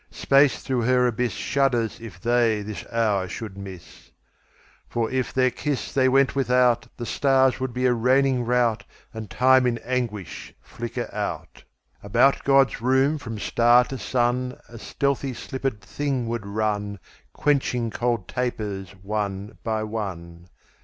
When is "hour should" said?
2.91-3.55